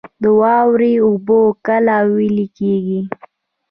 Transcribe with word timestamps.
د 0.21 0.23
واورې 0.39 0.93
اوبه 1.05 1.39
کله 1.67 1.95
ویلی 2.13 2.47
کیږي؟ 2.57 3.01